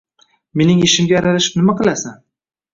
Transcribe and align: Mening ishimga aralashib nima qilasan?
Mening 0.61 0.81
ishimga 0.87 1.19
aralashib 1.21 1.61
nima 1.63 1.79
qilasan? 1.83 2.21